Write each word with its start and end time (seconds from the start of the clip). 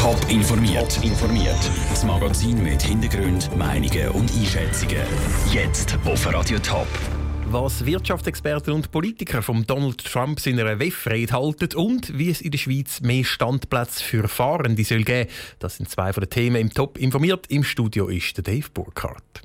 Top 0.00 0.18
informiert. 0.30 0.98
informiert. 1.04 1.70
Das 1.90 2.06
Magazin 2.06 2.62
mit 2.62 2.80
Hintergrund, 2.80 3.54
Meinungen 3.58 4.08
und 4.12 4.32
Einschätzungen. 4.32 4.96
Jetzt 5.52 5.98
auf 6.06 6.26
Radio 6.32 6.58
Top. 6.58 6.86
Was 7.50 7.84
Wirtschaftsexperten 7.84 8.72
und 8.72 8.90
Politiker 8.90 9.42
von 9.42 9.66
Donald 9.66 10.02
Trump 10.02 10.40
seiner 10.40 10.78
WEF-Rede 10.78 11.34
halten 11.34 11.76
und 11.76 12.16
wie 12.16 12.30
es 12.30 12.40
in 12.40 12.50
der 12.50 12.56
Schweiz 12.56 13.02
mehr 13.02 13.24
Standplätze 13.24 14.02
für 14.02 14.26
Fahrende 14.26 14.82
soll 14.84 15.04
geben, 15.04 15.28
das 15.58 15.76
sind 15.76 15.90
zwei 15.90 16.14
von 16.14 16.22
den 16.22 16.30
Themen 16.30 16.56
im 16.56 16.72
Top 16.72 16.96
informiert. 16.96 17.44
Im 17.48 17.62
Studio 17.62 18.08
ist 18.08 18.38
der 18.38 18.44
Dave 18.44 18.70
Burkhardt. 18.72 19.42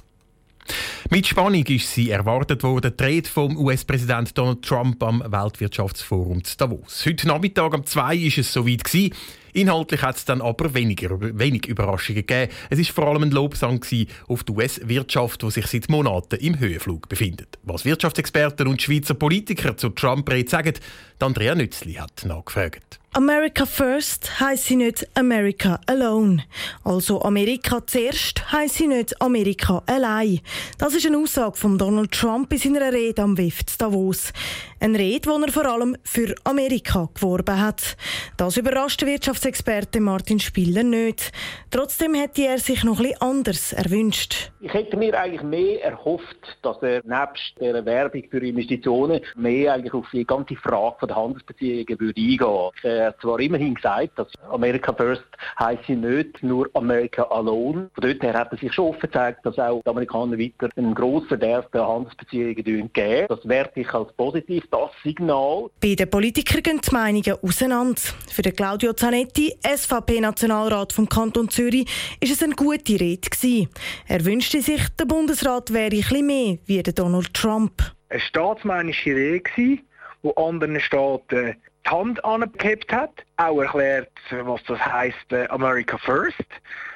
Mit 1.09 1.27
Spannung 1.27 1.65
ist 1.65 1.93
sie 1.93 2.11
erwartet 2.11 2.63
worden, 2.63 2.93
die 2.97 3.03
Rede 3.03 3.29
vom 3.29 3.57
US-Präsident 3.57 4.37
Donald 4.37 4.61
Trump 4.61 5.03
am 5.03 5.19
Weltwirtschaftsforum 5.19 6.45
zu 6.45 6.55
Davos. 6.55 7.05
Heute 7.05 7.27
Nachmittag 7.27 7.73
um 7.73 7.85
zwei 7.85 8.15
ist 8.15 8.37
es 8.37 8.53
soweit 8.53 8.85
gewesen. 8.85 9.13
Inhaltlich 9.55 10.01
hat 10.01 10.17
es 10.17 10.25
dann 10.25 10.41
aber 10.41 10.73
weniger, 10.73 11.17
wenig 11.21 11.67
Überraschungen 11.67 12.25
gegeben. 12.25 12.51
Es 12.69 12.77
ist 12.77 12.91
vor 12.91 13.07
allem 13.07 13.23
ein 13.23 13.31
Lobsang 13.31 13.79
auf 14.27 14.43
die 14.43 14.51
US-Wirtschaft, 14.51 15.41
die 15.43 15.51
sich 15.51 15.67
seit 15.67 15.87
Monaten 15.87 16.35
im 16.35 16.59
Höhenflug 16.59 17.07
befindet. 17.07 17.57
Was 17.63 17.85
Wirtschaftsexperten 17.85 18.67
und 18.67 18.81
Schweizer 18.81 19.13
Politiker 19.13 19.77
zu 19.77 19.89
Trump-Rede 19.89 20.49
sagen, 20.49 20.73
Andrea 21.19 21.55
Nützli 21.55 21.93
hat 21.93 22.25
nachgefragt. 22.25 22.99
America 23.13 23.65
First 23.65 24.41
heisst 24.41 24.65
sie 24.65 24.75
nicht 24.75 25.07
America 25.17 25.79
Alone. 25.85 26.43
Also 26.83 27.21
Amerika 27.21 27.79
zuerst 27.87 28.51
heisst 28.51 28.75
sie 28.75 28.87
nicht 28.87 29.21
Amerika 29.21 29.81
allein. 29.85 30.41
Das 30.77 30.93
ist 30.93 31.05
eine 31.05 31.17
Aussage 31.17 31.55
von 31.55 31.77
Donald 31.77 32.11
Trump 32.11 32.51
in 32.51 32.59
seiner 32.59 32.91
Rede 32.91 33.21
am 33.21 33.37
WIF 33.37 33.63
Davos. 33.77 34.33
Eine 34.81 34.99
Rede, 34.99 35.29
die 35.29 35.43
er 35.45 35.51
vor 35.53 35.65
allem 35.65 35.95
für 36.03 36.35
Amerika 36.43 37.07
geworben 37.13 37.57
hat. 37.57 37.95
Das 38.35 38.57
überrascht 38.57 39.01
den 39.01 39.07
Wirtschaftsexperten 39.45 40.03
Martin 40.03 40.39
Spiller 40.39 40.81
nicht. 40.81 41.31
Trotzdem 41.69 42.15
hätte 42.15 42.47
er 42.47 42.57
sich 42.57 42.83
noch 42.83 42.99
etwas 42.99 43.21
anderes 43.21 43.73
erwünscht. 43.73 44.51
Ich 44.61 44.73
hätte 44.73 44.97
mir 44.97 45.17
eigentlich 45.19 45.43
mehr 45.43 45.83
erhofft, 45.83 46.57
dass 46.63 46.81
er 46.81 47.03
nebst 47.05 47.53
der 47.59 47.85
Werbung 47.85 48.23
für 48.31 48.39
Investitionen 48.39 49.21
mehr 49.35 49.73
eigentlich 49.73 49.93
auf 49.93 50.07
die 50.11 50.25
ganze 50.25 50.55
Frage 50.55 51.05
der 51.05 51.15
Handelsbeziehungen 51.15 51.99
würde 51.99 52.19
eingehen. 52.19 52.71
Er 52.81 53.07
hat 53.07 53.21
zwar 53.21 53.39
immerhin 53.39 53.75
gesagt, 53.75 54.17
dass 54.17 54.27
America 54.49 54.91
First 54.93 55.23
heisst 55.59 55.87
nicht 55.89 56.41
nur 56.41 56.67
America 56.73 57.23
Alone. 57.23 57.91
Von 57.93 58.01
dort 58.01 58.23
her 58.23 58.33
hat 58.33 58.51
er 58.51 58.57
sich 58.57 58.73
schon 58.73 58.89
offen 58.89 59.01
gezeigt, 59.01 59.45
dass 59.45 59.59
auch 59.59 59.81
die 59.83 59.89
Amerikaner 59.89 60.39
weiter 60.39 60.69
einen 60.75 60.95
grossen 60.95 61.27
Verderb 61.27 61.71
der 61.71 61.87
Handelsbeziehungen 61.87 62.91
geben. 62.93 63.27
Das 63.29 63.47
werte 63.47 63.81
ich 63.81 63.93
als 63.93 64.11
positiv, 64.13 64.63
das 64.71 64.89
Signal. 65.03 65.69
Bei 65.79 65.93
den 65.93 66.09
Politikern 66.09 66.63
gehen 66.63 66.81
die 66.81 66.91
Meinungen 66.91 67.35
auseinander. 67.43 68.01
Für 68.31 68.41
den 68.41 68.55
Claudio 68.55 68.93
Zanetti, 68.93 69.34
SVP-Nationalrat 69.63 70.93
vom 70.93 71.09
Kanton 71.09 71.49
Zürich, 71.49 71.85
ist 72.21 72.31
es 72.31 72.41
eine 72.41 72.55
gute 72.55 72.99
Rede 72.99 73.29
gewesen. 73.29 73.69
Er 74.07 74.23
wünschte 74.23 74.61
sich, 74.61 74.81
der 74.99 75.05
Bundesrat 75.05 75.73
wäre 75.73 75.95
ein 75.95 76.25
mehr 76.25 76.57
wie 76.65 76.81
der 76.81 76.93
Donald 76.93 77.33
Trump. 77.33 77.93
Eine 78.09 78.19
staatsmännische 78.19 79.15
Rede, 79.15 79.79
wo 80.21 80.31
anderen 80.31 80.79
Staaten 80.79 81.55
die 81.85 81.89
Hand 81.89 82.23
angehebt 82.23 82.91
hat, 82.91 83.11
auch 83.37 83.61
erklärt, 83.61 84.11
was 84.31 84.63
das 84.63 84.79
heißt 84.79 85.31
äh, 85.31 85.47
America 85.47 85.97
First 85.97 86.45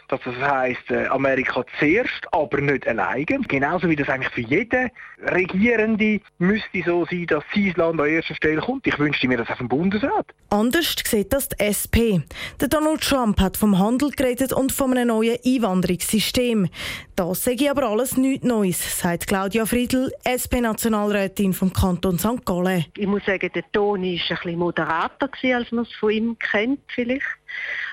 dass 0.10 0.20
das 0.26 0.36
heisst, 0.36 0.90
äh, 0.90 1.06
Amerika 1.08 1.64
zuerst, 1.78 2.28
aber 2.32 2.60
nicht 2.60 2.88
alleine. 2.88 3.26
Genauso 3.48 3.88
wie 3.90 3.96
das 3.96 4.10
eigentlich 4.10 4.34
für 4.34 4.42
jeden 4.42 4.90
Regierende 5.32 6.20
müsste 6.40 6.82
so 6.86 7.06
sein, 7.06 7.28
dass 7.28 7.44
sein 7.54 7.74
Land 7.76 8.02
an 8.02 8.08
erster 8.08 8.36
Stelle 8.36 8.62
kommt. 8.62 8.88
Ich 8.88 8.98
wünschte 8.98 9.28
mir 9.28 9.38
das 9.38 9.50
auf 9.50 9.60
dem 9.60 9.70
Bundesrat. 9.70 10.26
Anders 10.50 10.96
sieht 11.06 11.32
das 11.32 11.50
die 11.50 11.60
SP. 11.62 12.22
Der 12.60 12.68
Donald 12.68 13.02
Trump 13.02 13.40
hat 13.40 13.56
vom 13.56 13.78
Handel 13.78 14.10
geredet 14.12 14.52
und 14.52 14.72
von 14.72 14.98
einem 14.98 15.10
neuen 15.10 15.38
Einwanderungssystem. 15.46 16.70
Das 17.16 17.44
sage 17.44 17.70
aber 17.70 17.84
alles 17.84 18.18
nichts 18.18 18.46
Neues, 18.46 19.00
sagt 19.00 19.28
Claudia 19.28 19.66
Friedl, 19.66 20.12
SP-Nationalrätin 20.24 21.54
vom 21.54 21.72
Kanton 21.72 22.18
St. 22.18 22.46
Gallen. 22.46 22.86
Ich 22.98 23.08
muss 23.08 23.26
sagen, 23.26 23.52
der 23.54 23.72
Ton 23.72 24.02
war 24.02 24.08
ein 24.08 24.18
bisschen 24.18 24.58
moderater, 24.58 25.30
als 25.54 25.72
man 25.72 25.84
es 25.84 25.94
von 26.00 26.10
ihm 26.10 26.29
kennt 26.38 26.82
vielleicht. 26.88 27.26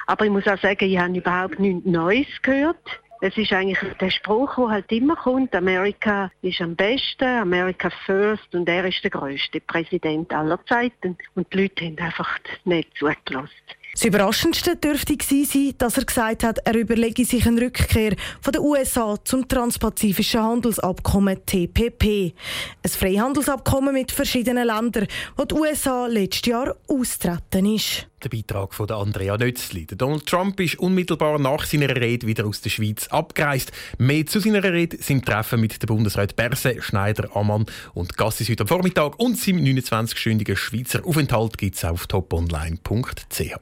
Aber 0.07 0.25
ich 0.25 0.31
muss 0.31 0.47
auch 0.47 0.61
sagen, 0.61 0.85
ich 0.85 0.99
habe 0.99 1.17
überhaupt 1.17 1.59
nichts 1.59 1.87
Neues 1.87 2.27
gehört. 2.43 3.01
Es 3.23 3.37
ist 3.37 3.53
eigentlich 3.53 3.79
der 3.99 4.11
Spruch, 4.11 4.57
der 4.57 4.69
halt 4.69 4.93
immer 4.93 5.17
kommt, 5.17 5.55
Amerika 5.55 6.31
ist 6.43 6.61
am 6.61 6.77
besten, 6.77 7.25
America 7.25 7.91
first 8.05 8.55
und 8.55 8.69
er 8.69 8.85
ist 8.85 9.03
der 9.03 9.11
größte 9.11 9.61
Präsident 9.61 10.33
aller 10.35 10.61
Zeiten. 10.67 11.17
Und 11.35 11.53
die 11.53 11.63
Leute 11.63 11.87
haben 11.87 11.99
einfach 11.99 12.39
nicht 12.65 12.91
zugelassen. 12.99 13.51
Das 13.97 14.05
Überraschendste 14.05 14.77
dürfte 14.77 15.17
sein, 15.23 15.73
dass 15.79 15.97
er 15.97 16.05
gesagt 16.05 16.45
hat, 16.45 16.59
er 16.67 16.75
überlege 16.75 17.25
sich 17.25 17.47
eine 17.47 17.63
Rückkehr 17.63 18.15
von 18.43 18.53
den 18.53 18.61
USA 18.61 19.17
zum 19.25 19.49
Transpazifischen 19.49 20.43
Handelsabkommen 20.43 21.47
TPP. 21.47 22.35
Ein 22.83 22.91
Freihandelsabkommen 22.91 23.95
mit 23.95 24.13
verschiedenen 24.13 24.67
Ländern, 24.67 25.07
wo 25.39 25.47
die 25.47 25.55
USA 25.55 26.07
letztes 26.09 26.45
Jahr 26.45 26.77
austreten 26.89 27.75
ist. 27.75 28.07
Der 28.22 28.31
Beitrag 28.31 28.72
von 28.72 28.91
Andrea 28.91 29.37
Nötzli. 29.37 29.87
Donald 29.87 30.27
Trump 30.27 30.59
ist 30.60 30.78
unmittelbar 30.78 31.38
nach 31.38 31.66
seiner 31.66 31.94
Rede 31.94 32.27
wieder 32.27 32.47
aus 32.47 32.62
der 32.62 32.71
Schweiz 32.71 33.09
abgereist. 33.09 33.72
Mehr 33.99 34.25
zu 34.25 34.41
seiner 34.41 34.62
Rede 34.65 34.97
sind 35.03 35.27
Treffen 35.27 35.60
mit 35.60 35.82
den 35.82 35.87
Bundesrat 35.87 36.34
Berse, 36.34 36.81
Schneider, 36.81 37.37
Ammann 37.37 37.66
und 37.93 38.16
Gassis 38.16 38.49
heute 38.49 38.62
am 38.62 38.69
Vormittag 38.69 39.19
und 39.19 39.38
seinem 39.38 39.62
29-stündigen 39.65 40.56
Schweizer 40.56 41.04
Aufenthalt 41.04 41.59
gibt 41.59 41.77
es 41.77 41.84
auf 41.84 42.06
toponline.ch. 42.06 43.56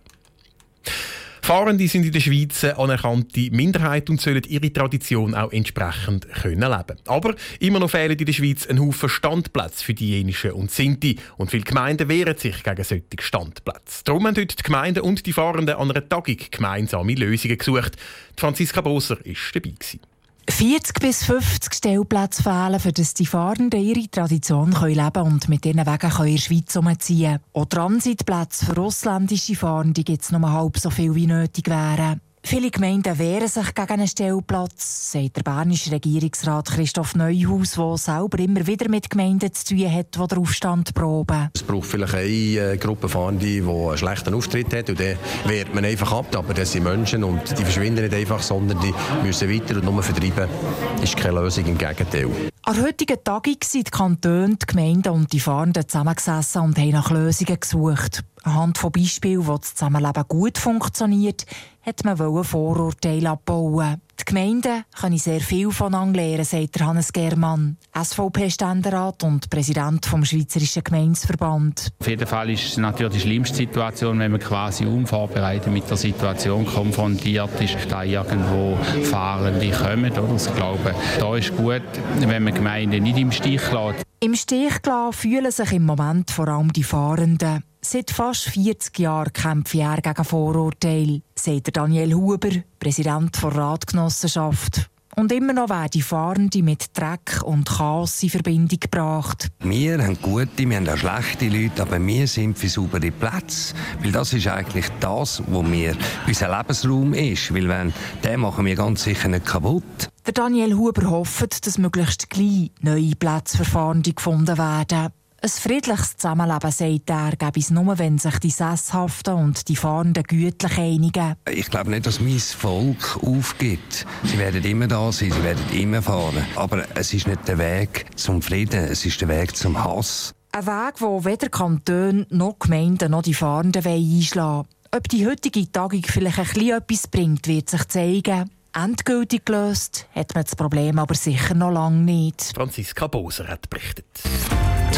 Fahrende 1.44 1.86
sind 1.88 2.06
in 2.06 2.12
der 2.12 2.20
Schweiz 2.20 2.64
eine 2.64 2.78
anerkannte 2.78 3.50
Minderheit 3.50 4.08
und 4.08 4.18
sollen 4.18 4.44
ihre 4.48 4.72
Tradition 4.72 5.34
auch 5.34 5.52
entsprechend 5.52 6.26
können 6.32 6.72
leben. 6.72 6.98
Aber 7.04 7.34
immer 7.60 7.80
noch 7.80 7.90
fehlen 7.90 8.18
in 8.18 8.24
der 8.24 8.32
Schweiz 8.32 8.66
ein 8.66 8.80
Haufen 8.80 9.10
Standplätze 9.10 9.84
für 9.84 9.92
die 9.92 10.08
Jenischen 10.08 10.52
und 10.52 10.70
Sinti. 10.70 11.18
Und 11.36 11.50
viele 11.50 11.64
Gemeinden 11.64 12.08
wehren 12.08 12.38
sich 12.38 12.62
gegen 12.62 12.82
solche 12.82 13.04
Standplätze. 13.20 14.04
Darum 14.04 14.26
haben 14.26 14.36
heute 14.38 14.56
die 14.56 14.62
Gemeinden 14.62 15.02
und 15.02 15.26
die 15.26 15.34
Fahrenden 15.34 15.76
an 15.76 15.90
einer 15.90 16.08
Tagung 16.08 16.38
gemeinsame 16.50 17.14
Lösungen 17.14 17.58
gesucht. 17.58 17.98
Franziska 18.38 18.80
Boser 18.80 19.18
war 19.18 19.34
dabei. 19.52 19.74
Gewesen. 19.74 20.13
40 20.50 21.00
bis 21.00 21.24
50 21.24 21.74
Stellplätze 21.74 22.42
fehlen, 22.42 22.78
für 22.78 22.92
das 22.92 23.14
die 23.14 23.26
Fahrenden 23.26 23.80
ihre 23.80 24.08
Tradition 24.08 24.72
können 24.72 24.94
leben 24.94 25.22
und 25.22 25.48
mit 25.48 25.64
ihren 25.64 25.86
Wegen 25.86 26.10
können 26.10 26.28
in 26.28 26.34
der 26.36 26.42
Schweiz 26.42 26.76
umziehen 26.76 27.40
Auch 27.52 27.64
Transitplätze 27.64 28.66
für 28.66 28.80
ausländische 28.80 29.56
Fahrende 29.56 30.04
gibt 30.04 30.22
es 30.22 30.30
nur 30.30 30.52
halb 30.52 30.78
so 30.78 30.90
viel 30.90 31.14
wie 31.14 31.26
nötig 31.26 31.68
wären. 31.68 32.20
Viele 32.46 32.70
Gemeinden 32.70 33.18
wehren 33.18 33.48
sich 33.48 33.74
gegen 33.74 33.88
einen 33.90 34.06
Stellplatz, 34.06 35.12
sagt 35.12 35.38
der 35.38 35.42
bernische 35.42 35.92
Regierungsrat 35.92 36.72
Christoph 36.72 37.14
Neuhaus, 37.14 37.72
der 37.72 37.96
selber 37.96 38.38
immer 38.38 38.66
wieder 38.66 38.90
mit 38.90 39.08
Gemeinden 39.08 39.52
zu 39.54 39.74
tun 39.74 39.90
hat, 39.90 40.14
die 40.14 40.26
den 40.26 40.38
Aufstand 40.38 40.94
proben. 40.94 41.48
Es 41.54 41.62
braucht 41.62 41.86
vielleicht 41.86 42.14
eine 42.14 42.72
äh, 42.72 42.76
Gruppe 42.76 43.08
Fahrende, 43.08 43.46
die 43.46 43.62
einen 43.62 43.96
schlechten 43.96 44.34
Auftritt 44.34 44.74
hat 44.74 44.90
und 44.90 45.00
dann 45.00 45.16
wehrt 45.46 45.74
man 45.74 45.86
einfach 45.86 46.12
ab. 46.12 46.36
Aber 46.36 46.52
das 46.52 46.72
sind 46.72 46.84
Menschen 46.84 47.24
und 47.24 47.58
die 47.58 47.62
verschwinden 47.62 48.04
nicht 48.04 48.14
einfach, 48.14 48.42
sondern 48.42 48.78
die 48.80 48.94
müssen 49.26 49.50
weiter 49.50 49.76
und 49.76 49.84
nur 49.86 50.02
vertreiben. 50.02 50.48
Das 50.96 51.04
ist 51.04 51.16
keine 51.16 51.40
Lösung, 51.40 51.64
im 51.64 51.78
Gegenteil. 51.78 52.28
An 52.66 52.82
heutigen 52.82 53.22
Tagung 53.22 53.58
sind 53.62 53.88
die 53.88 53.90
Kantone, 53.90 54.56
die 54.56 54.66
Gemeinden 54.66 55.12
und 55.12 55.30
die 55.34 55.40
Fahrenden 55.40 55.86
zusammengesessen 55.86 56.62
und 56.62 56.78
haben 56.78 56.92
nach 56.92 57.10
Lösungen 57.10 57.60
gesucht. 57.60 58.24
Anhand 58.42 58.78
von 58.78 58.90
Beispielen, 58.90 59.46
wo 59.46 59.58
das 59.58 59.74
Zusammenleben 59.74 60.24
gut 60.26 60.56
funktioniert, 60.56 61.44
hat 61.82 62.02
man 62.06 62.16
Vorurteile 62.42 63.28
abbauen. 63.28 64.00
Die 64.26 64.32
Gemeinden 64.32 64.84
können 64.98 65.18
sehr 65.18 65.40
viel 65.40 65.70
voneinander 65.70 66.22
lernen, 66.22 66.44
sagt 66.44 66.80
Hannes 66.80 67.12
Germann, 67.12 67.76
SVP-Ständerat 67.92 69.22
und 69.22 69.50
Präsident 69.50 70.06
vom 70.06 70.24
Schweizerischen 70.24 70.82
Gemeindeverband. 70.82 71.90
Auf 72.00 72.08
jeden 72.08 72.26
Fall 72.26 72.48
ist 72.48 72.64
es 72.64 72.76
natürlich 72.78 73.12
die 73.12 73.20
schlimmste 73.20 73.56
Situation, 73.56 74.18
wenn 74.18 74.30
man 74.30 74.40
quasi 74.40 74.86
unvorbereitet 74.86 75.70
mit 75.70 75.90
der 75.90 75.98
Situation 75.98 76.64
konfrontiert 76.64 77.60
ist, 77.60 77.76
da 77.90 78.02
irgendwo 78.02 78.78
Fahrende 79.02 79.70
kommen. 79.70 80.12
Oder? 80.12 80.36
Ich 80.36 80.54
glaube, 80.54 80.94
da 81.20 81.36
ist 81.36 81.54
gut, 81.54 81.82
wenn 82.20 82.44
man 82.44 82.54
Gemeinden 82.54 83.02
nicht 83.02 83.18
im 83.18 83.30
Stich 83.30 83.60
lässt. 83.72 84.04
Im 84.24 84.34
Stich 84.34 84.80
gelassen 84.80 85.12
fühlen 85.12 85.52
sich 85.52 85.72
im 85.72 85.84
Moment 85.84 86.30
vor 86.30 86.48
allem 86.48 86.72
die 86.72 86.82
Fahrenden. 86.82 87.62
Seit 87.82 88.10
fast 88.10 88.44
40 88.44 88.98
Jahren 89.00 89.30
kämpfe 89.34 89.80
er 89.80 90.00
gegen 90.00 90.24
Vorurteile, 90.24 91.20
sagt 91.34 91.76
Daniel 91.76 92.14
Huber, 92.14 92.48
Präsident 92.78 93.42
der 93.42 93.54
Ratgenossenschaft. 93.54 94.88
Und 95.16 95.30
immer 95.30 95.52
noch 95.52 95.68
werden 95.68 96.02
Fahrende 96.02 96.62
mit 96.62 96.96
Dreck 96.98 97.40
und 97.44 97.68
Chaos 97.68 98.22
in 98.22 98.30
Verbindung 98.30 98.80
gebracht. 98.80 99.48
Wir 99.60 100.02
haben 100.02 100.18
gute, 100.20 100.68
wir 100.68 100.76
haben 100.76 100.88
auch 100.88 100.96
schlechte 100.96 101.48
Leute, 101.48 101.82
aber 101.82 102.04
wir 102.04 102.26
sind 102.26 102.58
für 102.58 102.68
saubere 102.68 103.12
Plätze. 103.12 103.74
Weil 104.02 104.10
das 104.10 104.32
ist 104.32 104.48
eigentlich 104.48 104.86
das, 104.98 105.40
was 105.46 105.70
wir, 105.70 105.96
unser 106.26 106.56
Lebensraum 106.56 107.14
ist. 107.14 107.54
Weil 107.54 107.68
wenn, 107.68 107.94
den 108.24 108.40
machen 108.40 108.64
wir 108.66 108.74
ganz 108.74 109.04
sicher 109.04 109.28
nicht 109.28 109.46
kaputt. 109.46 110.10
Der 110.26 110.32
Daniel 110.32 110.74
Huber 110.74 111.08
hofft, 111.08 111.64
dass 111.64 111.78
möglichst 111.78 112.28
gleich 112.30 112.72
neue 112.80 113.14
Plätze 113.14 113.58
für 113.58 113.64
Fahrende 113.64 114.12
gefunden 114.12 114.58
werden. 114.58 115.12
Ein 115.44 115.50
friedliches 115.50 116.16
Zusammenleben, 116.16 116.70
sagt 116.70 117.10
er, 117.10 117.36
gäbe 117.36 117.60
es 117.60 117.68
nur, 117.68 117.98
wenn 117.98 118.16
sich 118.16 118.38
die 118.38 118.48
Sesshaften 118.48 119.34
und 119.34 119.68
die 119.68 119.76
Fahrenden 119.76 120.22
gütlich 120.22 120.78
einigen. 120.78 121.34
Ich 121.50 121.68
glaube 121.68 121.90
nicht, 121.90 122.06
dass 122.06 122.18
mein 122.18 122.38
Volk 122.38 123.18
aufgibt. 123.22 124.06
Sie 124.22 124.38
werden 124.38 124.64
immer 124.64 124.88
da 124.88 125.12
sein, 125.12 125.30
sie 125.30 125.44
werden 125.44 125.62
immer 125.70 126.00
fahren. 126.00 126.46
Aber 126.56 126.86
es 126.94 127.12
ist 127.12 127.26
nicht 127.26 127.46
der 127.46 127.58
Weg 127.58 128.06
zum 128.16 128.40
Frieden, 128.40 128.84
es 128.84 129.04
ist 129.04 129.20
der 129.20 129.28
Weg 129.28 129.54
zum 129.54 129.84
Hass. 129.84 130.32
Ein 130.52 130.66
Weg, 130.66 130.94
wo 131.00 131.22
weder 131.26 131.50
Kantone 131.50 132.26
noch 132.30 132.58
Gemeinden 132.58 133.10
noch 133.10 133.20
die 133.20 133.34
Fahrenden 133.34 133.84
einschlagen 133.86 134.66
wollen. 134.66 134.96
Ob 134.96 135.08
die 135.10 135.26
heutige 135.26 135.70
Tagung 135.70 136.04
vielleicht 136.06 136.38
ein 136.38 136.46
bisschen 136.46 136.70
etwas 136.70 137.06
bringt, 137.08 137.48
wird 137.48 137.68
sich 137.68 137.86
zeigen. 137.88 138.50
Endgültig 138.72 139.44
gelöst 139.44 140.06
hat 140.14 140.34
man 140.34 140.44
das 140.44 140.56
Problem 140.56 140.98
aber 140.98 141.14
sicher 141.14 141.54
noch 141.54 141.70
lange 141.70 141.98
nicht. 141.98 142.52
Franziska 142.54 143.08
Boser 143.08 143.46
hat 143.46 143.68
berichtet. 143.68 144.06